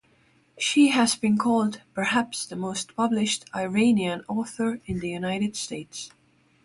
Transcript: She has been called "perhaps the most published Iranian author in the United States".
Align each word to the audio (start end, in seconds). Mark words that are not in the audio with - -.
She 0.57 0.87
has 0.87 1.15
been 1.15 1.37
called 1.37 1.81
"perhaps 1.93 2.47
the 2.47 2.55
most 2.55 2.95
published 2.95 3.45
Iranian 3.53 4.21
author 4.27 4.81
in 4.87 4.97
the 4.97 5.09
United 5.11 5.55
States". 5.55 6.09